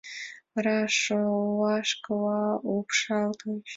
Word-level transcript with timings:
Вара 0.53 0.77
шолашкыла 0.99 2.39
лупшалтыч. 2.71 3.67